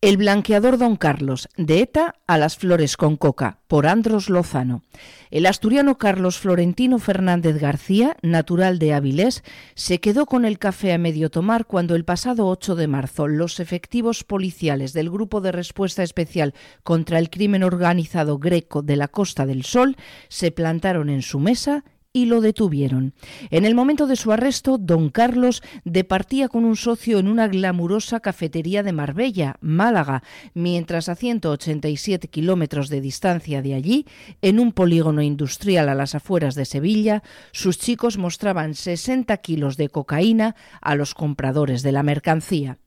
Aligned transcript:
El 0.00 0.16
blanqueador 0.16 0.78
Don 0.78 0.94
Carlos, 0.94 1.48
de 1.56 1.80
ETA 1.80 2.14
a 2.28 2.38
las 2.38 2.56
flores 2.56 2.96
con 2.96 3.16
coca, 3.16 3.58
por 3.66 3.88
Andros 3.88 4.30
Lozano. 4.30 4.84
El 5.32 5.44
asturiano 5.44 5.98
Carlos 5.98 6.38
Florentino 6.38 7.00
Fernández 7.00 7.60
García, 7.60 8.16
natural 8.22 8.78
de 8.78 8.94
Avilés, 8.94 9.42
se 9.74 9.98
quedó 9.98 10.26
con 10.26 10.44
el 10.44 10.60
café 10.60 10.92
a 10.92 10.98
medio 10.98 11.30
tomar 11.30 11.66
cuando 11.66 11.96
el 11.96 12.04
pasado 12.04 12.46
8 12.46 12.76
de 12.76 12.86
marzo 12.86 13.26
los 13.26 13.58
efectivos 13.58 14.22
policiales 14.22 14.92
del 14.92 15.10
Grupo 15.10 15.40
de 15.40 15.50
Respuesta 15.50 16.04
Especial 16.04 16.54
contra 16.84 17.18
el 17.18 17.28
Crimen 17.28 17.64
Organizado 17.64 18.38
Greco 18.38 18.82
de 18.82 18.94
la 18.94 19.08
Costa 19.08 19.46
del 19.46 19.64
Sol 19.64 19.96
se 20.28 20.52
plantaron 20.52 21.08
en 21.08 21.22
su 21.22 21.40
mesa 21.40 21.82
y 22.12 22.24
lo 22.26 22.40
detuvieron. 22.40 23.14
En 23.50 23.64
el 23.64 23.74
momento 23.74 24.06
de 24.06 24.16
su 24.16 24.32
arresto, 24.32 24.78
don 24.78 25.10
Carlos 25.10 25.62
departía 25.84 26.48
con 26.48 26.64
un 26.64 26.76
socio 26.76 27.18
en 27.18 27.28
una 27.28 27.48
glamurosa 27.48 28.20
cafetería 28.20 28.82
de 28.82 28.92
Marbella, 28.92 29.56
Málaga, 29.60 30.22
mientras 30.54 31.08
a 31.08 31.14
187 31.14 32.28
kilómetros 32.28 32.88
de 32.88 33.00
distancia 33.00 33.62
de 33.62 33.74
allí, 33.74 34.06
en 34.42 34.58
un 34.58 34.72
polígono 34.72 35.22
industrial 35.22 35.88
a 35.88 35.94
las 35.94 36.14
afueras 36.14 36.54
de 36.54 36.64
Sevilla, 36.64 37.22
sus 37.52 37.78
chicos 37.78 38.18
mostraban 38.18 38.74
60 38.74 39.36
kilos 39.38 39.76
de 39.76 39.88
cocaína 39.88 40.56
a 40.80 40.94
los 40.94 41.14
compradores 41.14 41.82
de 41.82 41.92
la 41.92 42.02
mercancía. 42.02 42.78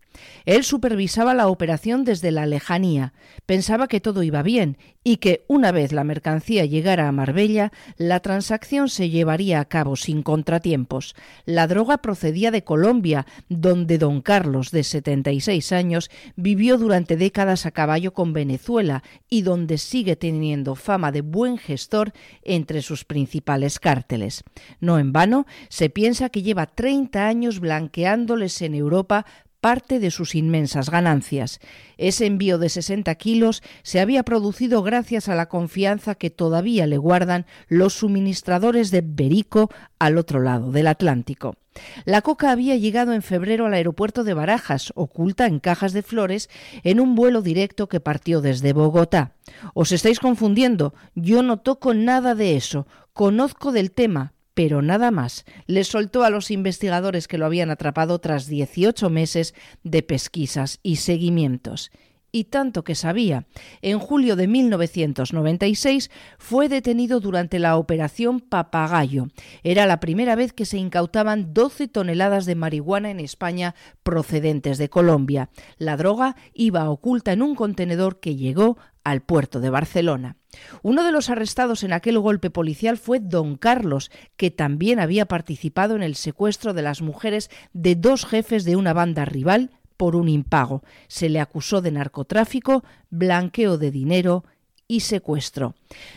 Él 0.46 0.64
supervisaba 0.64 1.34
la 1.34 1.48
operación 1.48 2.04
desde 2.04 2.32
la 2.32 2.46
lejanía, 2.46 3.14
pensaba 3.46 3.88
que 3.88 4.02
todo 4.02 4.24
iba 4.24 4.42
bien 4.42 4.78
y 5.04 5.18
que 5.18 5.46
una 5.48 5.72
vez 5.72 5.92
la 5.92 6.04
mercancía 6.04 6.66
llegara 6.66 7.08
a 7.08 7.12
Marbella, 7.12 7.72
la 7.98 8.20
transacción 8.20 8.90
se 8.90 9.10
llevaría 9.10 9.60
a 9.60 9.66
cabo 9.66 9.96
sin 9.96 10.22
contratiempos. 10.22 11.16
La 11.46 11.68
droga 11.68 12.00
procedía 12.00 12.52
de 12.52 12.64
Colombia, 12.64 13.26
donde 13.50 13.98
don 13.98 14.22
Carlos, 14.22 14.72
de 14.72 14.84
76 14.84 15.72
años, 15.72 16.12
vivió 16.36 16.78
durante 16.78 17.18
décadas 17.18 17.66
a 17.66 17.72
caballo 17.72 18.14
con 18.14 18.34
Venezuela 18.34 19.04
y 19.30 19.42
donde 19.42 19.78
sigue 19.78 20.16
teniendo 20.16 20.76
fama 20.76 21.12
de 21.12 21.22
buen 21.22 21.58
gestor 21.58 22.14
entre 22.44 22.82
sus 22.82 23.06
principales 23.06 23.80
cárteles. 23.80 24.44
No 24.80 25.00
en 25.00 25.12
vano, 25.12 25.46
se 25.70 25.90
piensa 25.90 26.30
que 26.30 26.44
lleva 26.44 26.68
30 26.68 27.28
años 27.28 27.60
blanqueándoles 27.60 28.62
en 28.62 28.76
Europa 28.76 29.26
parte 29.62 30.00
de 30.00 30.12
sus 30.12 30.36
inmensas 30.36 30.90
ganancias. 30.90 31.60
Ese 31.98 32.26
envío 32.26 32.58
de 32.58 32.68
60 32.68 33.14
kilos 33.16 33.62
se 33.84 34.00
había 34.00 34.24
producido 34.24 34.82
gracias 34.82 35.30
a 35.30 35.36
la 35.36 35.48
confianza 35.48 36.16
que 36.16 36.32
todavía 36.32 36.88
le 36.88 36.98
guardan 36.98 37.46
los 37.68 37.94
suministradores 37.94 38.92
de 38.92 39.02
Berico 39.06 39.70
al 40.00 40.18
otro 40.18 40.42
lado 40.42 40.72
del 40.72 40.88
Atlántico. 40.88 41.56
La 42.04 42.22
coca 42.22 42.52
había 42.52 42.76
llegado 42.76 43.14
en 43.14 43.22
febrero 43.22 43.66
al 43.66 43.74
aeropuerto 43.74 44.24
de 44.24 44.34
Barajas, 44.34 44.92
oculta 44.96 45.46
en 45.46 45.60
cajas 45.60 45.94
de 45.94 46.02
flores, 46.02 46.50
en 46.84 47.00
un 47.00 47.16
vuelo 47.16 47.42
directo 47.42 47.88
que 47.88 48.02
partió 48.02 48.42
desde 48.42 48.74
Bogotá. 48.74 49.36
Os 49.74 49.92
estáis 49.92 50.20
confundiendo, 50.20 50.94
yo 51.16 51.44
no 51.44 51.58
toco 51.58 51.94
nada 51.94 52.36
de 52.36 52.58
eso, 52.58 52.88
conozco 53.14 53.72
del 53.72 53.92
tema, 53.92 54.34
pero 54.54 54.82
nada 54.82 55.12
más. 55.12 55.46
Le 55.66 55.84
soltó 55.84 56.24
a 56.24 56.30
los 56.30 56.52
investigadores 56.52 57.28
que 57.28 57.38
lo 57.38 57.46
habían 57.46 57.70
atrapado 57.70 58.20
tras 58.20 58.48
18 58.48 59.10
meses 59.10 59.54
de 59.84 60.04
pesquisas 60.04 60.80
y 60.84 60.98
seguimientos. 60.98 61.92
Y 62.34 62.46
tanto 62.46 62.86
que 62.86 62.96
sabía, 62.96 63.46
en 63.82 64.00
julio 64.00 64.38
de 64.38 64.48
1996 64.48 66.10
fue 66.38 66.70
detenido 66.70 67.20
durante 67.20 67.60
la 67.60 67.76
Operación 67.76 68.40
Papagayo. 68.40 69.28
Era 69.64 69.86
la 69.86 70.00
primera 70.00 70.36
vez 70.36 70.54
que 70.54 70.66
se 70.66 70.78
incautaban 70.78 71.54
12 71.54 71.90
toneladas 71.90 72.46
de 72.46 72.56
marihuana 72.56 73.12
en 73.12 73.20
España 73.20 73.76
procedentes 74.04 74.78
de 74.78 74.90
Colombia. 74.90 75.50
La 75.78 75.98
droga 75.98 76.38
iba 76.54 76.90
oculta 76.90 77.34
en 77.34 77.42
un 77.42 77.54
contenedor 77.54 78.22
que 78.22 78.38
llegó 78.38 78.78
al 79.04 79.22
puerto 79.22 79.60
de 79.60 79.70
Barcelona. 79.70 80.38
Uno 80.84 81.04
de 81.04 81.12
los 81.12 81.30
arrestados 81.30 81.84
en 81.84 81.92
aquel 81.92 82.20
golpe 82.20 82.50
policial 82.50 82.98
fue 82.98 83.20
don 83.20 83.58
Carlos, 83.58 84.12
que 84.38 84.52
también 84.52 85.00
había 85.00 85.26
participado 85.26 85.96
en 85.96 86.04
el 86.04 86.16
secuestro 86.16 86.74
de 86.74 86.82
las 86.82 87.02
mujeres 87.02 87.50
de 87.74 87.96
dos 87.96 88.26
jefes 88.26 88.64
de 88.64 88.76
una 88.76 88.94
banda 88.94 89.26
rival 89.26 89.72
por 90.02 90.16
un 90.16 90.30
impago. 90.30 90.82
Se 91.08 91.30
le 91.30 91.40
acusó 91.40 91.80
de 91.80 91.92
narcotráfico, 91.92 92.84
blanqueo 93.12 93.78
de 93.78 93.92
dinero 93.92 94.44
y 94.88 95.02
secuestro. 95.02 95.76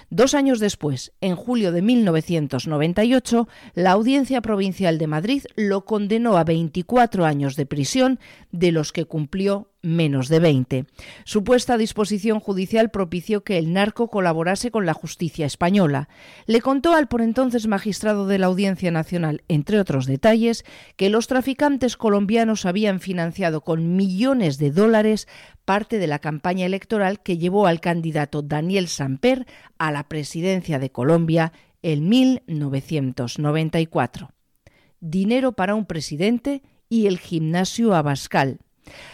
Dos 0.08 0.32
años 0.32 0.58
después, 0.58 1.12
en 1.20 1.36
julio 1.36 1.70
de 1.70 1.82
1998, 1.82 3.46
la 3.74 3.90
Audiencia 3.90 4.40
Provincial 4.40 4.96
de 4.96 5.06
Madrid 5.06 5.44
lo 5.54 5.84
condenó 5.84 6.38
a 6.38 6.44
24 6.44 7.26
años 7.26 7.56
de 7.56 7.66
prisión, 7.66 8.18
de 8.52 8.72
los 8.72 8.90
que 8.90 9.04
cumplió 9.04 9.68
menos 9.84 10.28
de 10.28 10.40
20. 10.40 10.86
Supuesta 11.24 11.76
disposición 11.76 12.40
judicial 12.40 12.90
propició 12.90 13.44
que 13.44 13.58
el 13.58 13.72
narco 13.72 14.08
colaborase 14.08 14.70
con 14.70 14.86
la 14.86 14.94
justicia 14.94 15.46
española. 15.46 16.08
Le 16.46 16.60
contó 16.60 16.94
al 16.94 17.06
por 17.06 17.20
entonces 17.20 17.66
magistrado 17.66 18.26
de 18.26 18.38
la 18.38 18.46
Audiencia 18.46 18.90
Nacional, 18.90 19.42
entre 19.48 19.78
otros 19.78 20.06
detalles, 20.06 20.64
que 20.96 21.10
los 21.10 21.26
traficantes 21.26 21.96
colombianos 21.96 22.66
habían 22.66 23.00
financiado 23.00 23.60
con 23.60 23.96
millones 23.96 24.58
de 24.58 24.70
dólares 24.70 25.28
parte 25.64 25.98
de 25.98 26.06
la 26.06 26.18
campaña 26.18 26.66
electoral 26.66 27.22
que 27.22 27.38
llevó 27.38 27.66
al 27.66 27.80
candidato 27.80 28.42
Daniel 28.42 28.88
Samper 28.88 29.46
a 29.78 29.92
la 29.92 30.08
presidencia 30.08 30.78
de 30.78 30.90
Colombia 30.90 31.52
en 31.82 32.08
1994. 32.08 34.30
Dinero 35.00 35.52
para 35.52 35.74
un 35.74 35.84
presidente 35.84 36.62
y 36.88 37.06
el 37.06 37.18
gimnasio 37.18 37.94
Abascal. 37.94 38.60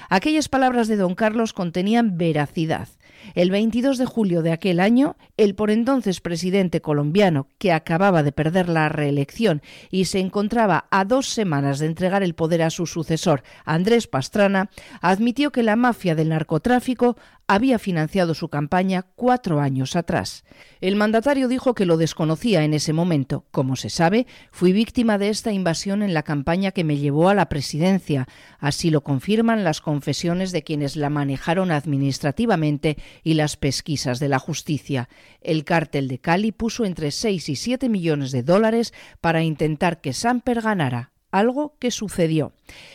Aquellas 0.09 0.49
palabras 0.49 0.89
de 0.89 0.97
don 0.97 1.15
Carlos 1.15 1.53
contenían 1.53 2.17
veracidad. 2.19 2.89
El 3.35 3.51
22 3.51 3.99
de 3.99 4.07
julio 4.07 4.43
de 4.43 4.53
aquel 4.53 4.81
año, 4.81 5.17
el 5.37 5.55
por 5.55 5.71
entonces 5.71 6.21
presidente 6.21 6.81
colombiano, 6.81 7.49
que 7.59 7.73
acababa 7.73 8.23
de 8.23 8.33
perder 8.33 8.69
la 8.69 8.89
reelección 8.89 9.63
y 9.91 10.07
se 10.07 10.21
encontraba 10.21 10.87
a 10.91 11.05
dos 11.05 11.29
semanas 11.29 11.79
de 11.79 11.87
entregar 11.87 12.23
el 12.23 12.35
poder 12.35 12.63
a 12.63 12.71
su 12.71 12.87
sucesor, 12.87 13.43
Andrés 13.65 14.07
Pastrana, 14.07 14.71
admitió 15.01 15.53
que 15.53 15.63
la 15.63 15.77
mafia 15.77 16.15
del 16.15 16.31
narcotráfico 16.31 17.17
había 17.51 17.81
financiado 17.81 18.35
su 18.35 18.49
campaña 18.49 19.07
cuatro 19.17 19.59
años 19.59 19.97
atrás. 19.97 20.45
El 20.81 20.95
mandatario 20.95 21.49
dijo 21.49 21.75
que 21.75 21.85
lo 21.85 21.97
desconocía 21.97 22.63
en 22.63 22.75
ese 22.75 22.93
momento. 22.93 23.45
Como 23.51 23.75
se 23.75 23.91
sabe, 23.91 24.29
fui 24.53 24.73
víctima 24.73 25.19
de 25.19 25.31
esta 25.31 25.51
invasión 25.51 26.05
en 26.05 26.15
la 26.15 26.23
campaña 26.23 26.71
que 26.71 26.85
me 26.85 26.97
llevó 26.97 27.29
a 27.29 27.35
la 27.35 27.49
presidencia. 27.49 28.29
Así 28.61 28.91
lo 28.91 29.01
confirman 29.01 29.65
las 29.65 29.81
confesiones 29.81 30.53
de 30.53 30.63
quienes 30.63 30.95
la 30.95 31.11
manejaron 31.11 31.73
administrativamente 31.73 32.97
y 33.25 33.35
las 33.35 33.57
pesquisas 33.57 34.21
de 34.21 34.29
la 34.29 34.39
justicia. 34.39 35.09
El 35.41 35.65
cártel 35.65 36.07
de 36.07 36.21
Cali 36.21 36.53
puso 36.53 36.85
entre 36.85 37.11
6 37.11 37.49
y 37.49 37.57
7 37.57 37.89
millones 37.89 38.31
de 38.31 38.45
dólares 38.45 38.95
para 39.21 39.43
intentar 39.43 40.01
que 40.01 40.13
Samper 40.13 40.61
ganara 40.61 41.11
algo 41.31 41.77
que 41.79 41.91
sucedió. 41.91 42.53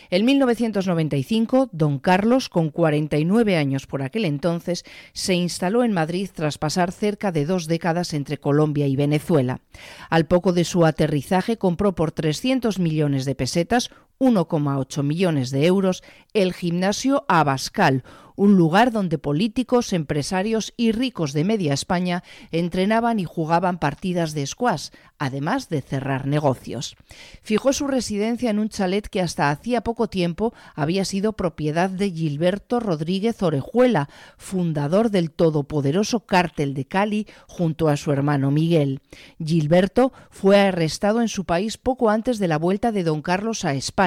En 0.09 0.25
1995, 0.25 1.69
don 1.71 1.99
Carlos, 1.99 2.49
con 2.49 2.69
49 2.69 3.57
años 3.57 3.87
por 3.87 4.01
aquel 4.01 4.25
entonces, 4.25 4.85
se 5.13 5.33
instaló 5.33 5.83
en 5.83 5.91
Madrid 5.91 6.29
tras 6.33 6.57
pasar 6.57 6.91
cerca 6.91 7.31
de 7.31 7.45
dos 7.45 7.67
décadas 7.67 8.13
entre 8.13 8.37
Colombia 8.37 8.87
y 8.87 8.95
Venezuela. 8.95 9.61
Al 10.09 10.25
poco 10.25 10.53
de 10.53 10.63
su 10.63 10.85
aterrizaje 10.85 11.57
compró 11.57 11.95
por 11.95 12.11
300 12.11 12.79
millones 12.79 13.25
de 13.25 13.35
pesetas 13.35 13.91
1,8 14.19 15.03
millones 15.03 15.51
de 15.51 15.65
euros 15.65 16.03
el 16.33 16.53
gimnasio 16.53 17.25
Abascal, 17.27 18.03
un 18.35 18.57
lugar 18.57 18.91
donde 18.91 19.17
políticos, 19.17 19.93
empresarios 19.93 20.73
y 20.77 20.91
ricos 20.91 21.33
de 21.33 21.43
media 21.43 21.73
España 21.73 22.23
entrenaban 22.51 23.19
y 23.19 23.25
jugaban 23.25 23.79
partidas 23.79 24.33
de 24.33 24.45
squash, 24.45 24.89
además 25.17 25.69
de 25.69 25.81
cerrar 25.81 26.27
negocios. 26.27 26.95
Fijó 27.41 27.71
su 27.71 27.87
residencia 27.87 28.49
en 28.49 28.59
un 28.59 28.69
chalet 28.69 29.07
que 29.07 29.21
hasta 29.21 29.49
hacía 29.49 29.81
poco 29.81 30.07
tiempo 30.07 30.53
había 30.75 31.05
sido 31.05 31.33
propiedad 31.33 31.89
de 31.89 32.11
Gilberto 32.11 32.79
Rodríguez 32.79 33.41
Orejuela, 33.41 34.09
fundador 34.37 35.11
del 35.11 35.31
todopoderoso 35.31 36.21
cártel 36.25 36.73
de 36.73 36.85
Cali 36.85 37.27
junto 37.47 37.87
a 37.87 37.97
su 37.97 38.11
hermano 38.11 38.51
Miguel. 38.51 39.01
Gilberto 39.43 40.11
fue 40.29 40.59
arrestado 40.59 41.21
en 41.21 41.29
su 41.29 41.45
país 41.45 41.77
poco 41.77 42.09
antes 42.09 42.39
de 42.39 42.49
la 42.49 42.57
vuelta 42.57 42.91
de 42.91 43.03
don 43.03 43.21
Carlos 43.21 43.63
a 43.63 43.73
España. 43.73 44.04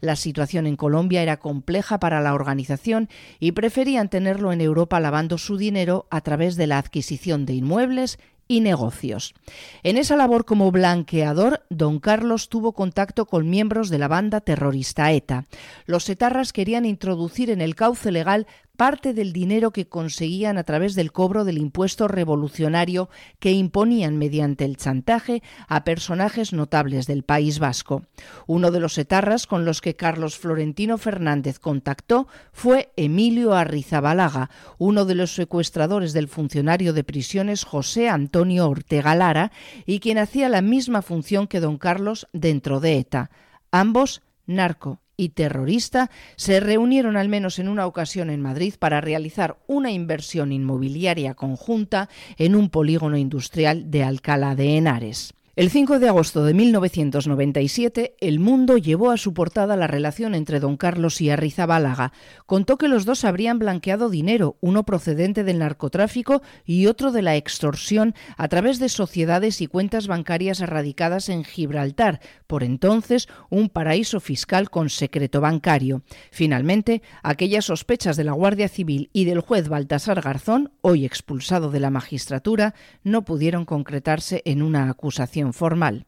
La 0.00 0.16
situación 0.16 0.66
en 0.66 0.76
Colombia 0.76 1.22
era 1.22 1.38
compleja 1.38 1.98
para 1.98 2.20
la 2.20 2.34
organización 2.34 3.08
y 3.40 3.52
preferían 3.52 4.08
tenerlo 4.08 4.52
en 4.52 4.60
Europa 4.60 5.00
lavando 5.00 5.38
su 5.38 5.56
dinero 5.56 6.06
a 6.10 6.20
través 6.20 6.56
de 6.56 6.66
la 6.66 6.78
adquisición 6.78 7.46
de 7.46 7.54
inmuebles 7.54 8.18
y 8.48 8.60
negocios. 8.60 9.34
En 9.82 9.96
esa 9.96 10.16
labor 10.16 10.44
como 10.44 10.70
blanqueador, 10.70 11.62
don 11.70 12.00
Carlos 12.00 12.50
tuvo 12.50 12.72
contacto 12.72 13.24
con 13.24 13.48
miembros 13.48 13.88
de 13.88 13.98
la 13.98 14.08
banda 14.08 14.40
terrorista 14.40 15.10
ETA. 15.12 15.46
Los 15.86 16.08
etarras 16.10 16.52
querían 16.52 16.84
introducir 16.84 17.48
en 17.50 17.62
el 17.62 17.74
cauce 17.74 18.12
legal 18.12 18.46
parte 18.76 19.12
del 19.14 19.32
dinero 19.32 19.70
que 19.70 19.88
conseguían 19.88 20.58
a 20.58 20.64
través 20.64 20.94
del 20.94 21.12
cobro 21.12 21.44
del 21.44 21.58
impuesto 21.58 22.08
revolucionario 22.08 23.10
que 23.38 23.52
imponían 23.52 24.18
mediante 24.18 24.64
el 24.64 24.76
chantaje 24.76 25.42
a 25.68 25.84
personajes 25.84 26.52
notables 26.52 27.06
del 27.06 27.22
País 27.22 27.58
Vasco. 27.58 28.02
Uno 28.46 28.70
de 28.70 28.80
los 28.80 28.96
etarras 28.98 29.46
con 29.46 29.64
los 29.64 29.80
que 29.80 29.94
Carlos 29.94 30.38
Florentino 30.38 30.98
Fernández 30.98 31.58
contactó 31.58 32.26
fue 32.52 32.92
Emilio 32.96 33.54
Arrizabalaga, 33.54 34.50
uno 34.78 35.04
de 35.04 35.14
los 35.14 35.34
secuestradores 35.34 36.12
del 36.12 36.28
funcionario 36.28 36.92
de 36.92 37.04
prisiones 37.04 37.64
José 37.64 38.08
Antonio 38.08 38.68
Ortega 38.68 39.14
Lara 39.14 39.52
y 39.86 40.00
quien 40.00 40.18
hacía 40.18 40.48
la 40.48 40.62
misma 40.62 41.02
función 41.02 41.46
que 41.46 41.60
don 41.60 41.78
Carlos 41.78 42.26
dentro 42.32 42.80
de 42.80 42.98
ETA. 42.98 43.30
Ambos 43.70 44.22
narco 44.46 45.01
y 45.16 45.30
terrorista 45.30 46.10
se 46.36 46.60
reunieron 46.60 47.16
al 47.16 47.28
menos 47.28 47.58
en 47.58 47.68
una 47.68 47.86
ocasión 47.86 48.30
en 48.30 48.40
Madrid 48.40 48.74
para 48.78 49.00
realizar 49.00 49.58
una 49.66 49.90
inversión 49.90 50.52
inmobiliaria 50.52 51.34
conjunta 51.34 52.08
en 52.38 52.54
un 52.54 52.70
polígono 52.70 53.16
industrial 53.16 53.90
de 53.90 54.04
Alcalá 54.04 54.54
de 54.54 54.76
Henares. 54.76 55.34
El 55.54 55.68
5 55.68 55.98
de 55.98 56.08
agosto 56.08 56.46
de 56.46 56.54
1997, 56.54 58.14
El 58.20 58.40
Mundo 58.40 58.78
llevó 58.78 59.10
a 59.10 59.18
su 59.18 59.34
portada 59.34 59.76
la 59.76 59.86
relación 59.86 60.34
entre 60.34 60.60
don 60.60 60.78
Carlos 60.78 61.20
y 61.20 61.28
Arrizabálaga. 61.28 62.14
Contó 62.46 62.78
que 62.78 62.88
los 62.88 63.04
dos 63.04 63.26
habrían 63.26 63.58
blanqueado 63.58 64.08
dinero, 64.08 64.56
uno 64.62 64.84
procedente 64.84 65.44
del 65.44 65.58
narcotráfico 65.58 66.40
y 66.64 66.86
otro 66.86 67.12
de 67.12 67.20
la 67.20 67.36
extorsión, 67.36 68.14
a 68.38 68.48
través 68.48 68.78
de 68.78 68.88
sociedades 68.88 69.60
y 69.60 69.66
cuentas 69.66 70.06
bancarias 70.06 70.60
radicadas 70.60 71.28
en 71.28 71.44
Gibraltar, 71.44 72.20
por 72.46 72.64
entonces 72.64 73.28
un 73.50 73.68
paraíso 73.68 74.20
fiscal 74.20 74.70
con 74.70 74.88
secreto 74.88 75.42
bancario. 75.42 76.00
Finalmente, 76.30 77.02
aquellas 77.22 77.66
sospechas 77.66 78.16
de 78.16 78.24
la 78.24 78.32
Guardia 78.32 78.68
Civil 78.68 79.10
y 79.12 79.26
del 79.26 79.40
juez 79.40 79.68
Baltasar 79.68 80.22
Garzón, 80.22 80.72
hoy 80.80 81.04
expulsado 81.04 81.70
de 81.70 81.80
la 81.80 81.90
magistratura, 81.90 82.74
no 83.04 83.26
pudieron 83.26 83.66
concretarse 83.66 84.40
en 84.46 84.62
una 84.62 84.88
acusación 84.88 85.41
formal. 85.50 86.06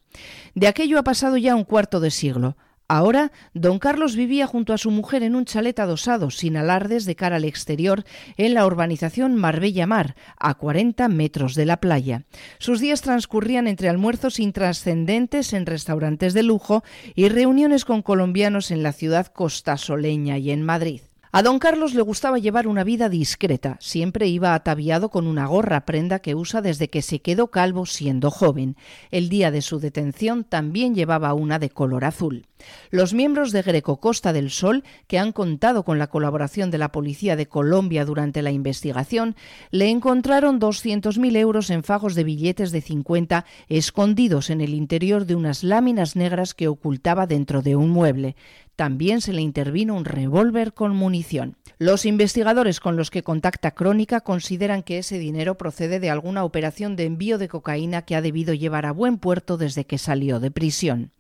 De 0.55 0.69
aquello 0.69 0.99
ha 0.99 1.03
pasado 1.03 1.37
ya 1.37 1.57
un 1.57 1.65
cuarto 1.65 1.99
de 1.99 2.11
siglo. 2.11 2.57
Ahora, 2.87 3.33
don 3.55 3.79
Carlos 3.79 4.15
vivía 4.15 4.47
junto 4.47 4.75
a 4.75 4.79
su 4.79 4.91
mujer 4.91 5.23
en 5.23 5.35
un 5.35 5.47
chalet 5.47 5.79
adosado, 5.79 6.31
sin 6.31 6.57
alardes 6.57 7.07
de 7.07 7.17
cara 7.17 7.37
al 7.37 7.45
exterior, 7.45 8.05
en 8.37 8.53
la 8.53 8.67
urbanización 8.67 9.37
Marbella 9.37 9.87
Mar, 9.87 10.17
a 10.39 10.55
40 10.55 11.09
metros 11.09 11.55
de 11.55 11.65
la 11.65 11.79
playa. 11.79 12.25
Sus 12.59 12.81
días 12.81 13.01
transcurrían 13.01 13.69
entre 13.69 13.89
almuerzos 13.89 14.39
intrascendentes 14.39 15.55
en 15.55 15.65
restaurantes 15.65 16.35
de 16.35 16.43
lujo 16.43 16.85
y 17.15 17.31
reuniones 17.31 17.87
con 17.87 18.03
colombianos 18.03 18.71
en 18.71 18.83
la 18.83 18.93
ciudad 18.93 19.29
costasoleña 19.29 20.37
y 20.37 20.51
en 20.51 20.63
Madrid. 20.63 21.01
A 21.37 21.43
don 21.43 21.59
Carlos 21.59 21.95
le 21.95 22.03
gustaba 22.03 22.39
llevar 22.39 22.69
una 22.69 22.85
vida 22.85 23.09
discreta, 23.09 23.77
siempre 23.81 24.29
iba 24.29 24.55
ataviado 24.55 25.09
con 25.09 25.27
una 25.27 25.47
gorra, 25.49 25.85
prenda 25.85 26.21
que 26.21 26.37
usa 26.37 26.63
desde 26.63 26.91
que 26.91 27.03
se 27.03 27.23
quedó 27.23 27.49
calvo 27.49 27.87
siendo 27.87 28.31
joven. 28.31 28.77
El 29.11 29.29
día 29.29 29.51
de 29.51 29.61
su 29.61 29.81
detención 29.81 30.45
también 30.45 30.95
llevaba 30.95 31.35
una 31.35 31.59
de 31.59 31.71
color 31.71 32.05
azul. 32.05 32.47
Los 32.91 33.15
miembros 33.15 33.51
de 33.51 33.63
Greco 33.63 33.99
Costa 33.99 34.33
del 34.33 34.49
Sol, 34.51 34.85
que 35.09 35.19
han 35.19 35.33
contado 35.33 35.85
con 35.85 35.99
la 35.99 36.07
colaboración 36.07 36.71
de 36.71 36.79
la 36.79 36.93
Policía 36.93 37.35
de 37.35 37.49
Colombia 37.49 38.05
durante 38.05 38.41
la 38.41 38.53
investigación, 38.53 39.35
le 39.73 39.91
encontraron 39.91 40.61
200.000 40.61 41.37
euros 41.37 41.71
en 41.71 41.83
fajos 41.83 42.15
de 42.15 42.23
billetes 42.23 42.71
de 42.71 42.81
50 42.81 43.45
escondidos 43.69 44.51
en 44.51 44.61
el 44.61 44.73
interior 44.73 45.27
de 45.27 45.35
unas 45.35 45.65
láminas 45.65 46.15
negras 46.15 46.55
que 46.55 46.69
ocultaba 46.69 47.27
dentro 47.27 47.61
de 47.61 47.75
un 47.75 47.91
mueble. 47.91 48.37
También 48.77 49.21
se 49.21 49.33
le 49.33 49.41
intervino 49.41 49.95
un 49.95 50.05
revólver 50.05 50.75
con 50.75 50.97
munición. 50.97 51.57
Los 51.79 52.07
investigadores 52.07 52.81
con 52.81 52.97
los 52.97 53.11
que 53.11 53.23
contacta 53.23 53.73
Crónica 53.73 54.21
consideran 54.21 54.83
que 54.83 54.99
ese 54.99 55.19
dinero 55.19 55.57
procede 55.57 56.01
de 56.01 56.11
alguna 56.11 56.45
operación 56.45 56.97
de 56.97 57.05
envío 57.05 57.39
de 57.39 57.49
cocaína 57.49 58.03
que 58.03 58.17
ha 58.17 58.23
debido 58.23 58.55
llevar 58.55 58.87
a 58.87 58.93
buen 58.93 59.19
puerto 59.19 59.57
desde 59.57 59.85
que 59.85 59.99
salió 59.99 60.41
de 60.41 60.51
prisión. 60.51 61.13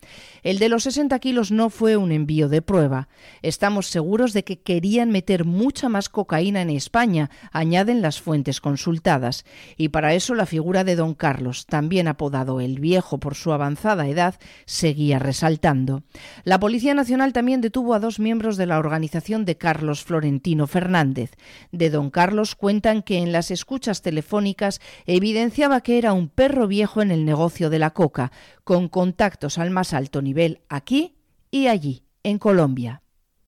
El 0.42 0.58
de 0.58 0.68
los 0.68 0.84
60 0.84 1.18
kilos 1.18 1.50
no 1.50 1.70
fue 1.70 1.96
un 1.96 2.12
envío 2.12 2.48
de 2.48 2.62
prueba. 2.62 3.08
Estamos 3.42 3.88
seguros 3.88 4.32
de 4.32 4.44
que 4.44 4.60
querían 4.60 5.10
meter 5.10 5.44
mucha 5.44 5.88
más 5.88 6.08
cocaína 6.08 6.62
en 6.62 6.70
España, 6.70 7.30
añaden 7.52 8.02
las 8.02 8.20
fuentes 8.20 8.60
consultadas. 8.60 9.44
Y 9.76 9.88
para 9.88 10.14
eso 10.14 10.34
la 10.34 10.46
figura 10.46 10.84
de 10.84 10.96
don 10.96 11.14
Carlos, 11.14 11.66
también 11.66 12.08
apodado 12.08 12.60
el 12.60 12.80
Viejo 12.80 13.18
por 13.18 13.34
su 13.34 13.52
avanzada 13.52 14.08
edad, 14.08 14.36
seguía 14.66 15.18
resaltando. 15.18 16.02
La 16.44 16.58
Policía 16.60 16.94
Nacional 16.94 17.32
también 17.32 17.43
también 17.44 17.60
detuvo 17.60 17.92
a 17.92 18.00
dos 18.00 18.20
miembros 18.20 18.56
de 18.56 18.64
la 18.64 18.78
organización 18.78 19.44
de 19.44 19.58
Carlos 19.58 20.02
Florentino 20.02 20.66
Fernández. 20.66 21.32
De 21.72 21.90
don 21.90 22.08
Carlos 22.08 22.54
cuentan 22.54 23.02
que 23.02 23.18
en 23.18 23.32
las 23.32 23.50
escuchas 23.50 24.00
telefónicas 24.00 24.80
evidenciaba 25.04 25.82
que 25.82 25.98
era 25.98 26.14
un 26.14 26.30
perro 26.30 26.66
viejo 26.66 27.02
en 27.02 27.10
el 27.10 27.26
negocio 27.26 27.68
de 27.68 27.78
la 27.78 27.90
coca, 27.90 28.32
con 28.64 28.88
contactos 28.88 29.58
al 29.58 29.70
más 29.70 29.92
alto 29.92 30.22
nivel 30.22 30.62
aquí 30.70 31.16
y 31.50 31.66
allí, 31.66 32.06
en 32.22 32.38
Colombia. 32.38 33.03